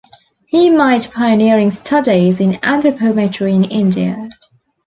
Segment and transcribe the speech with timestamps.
[0.47, 4.29] He made pioneering studies in anthropometry in India.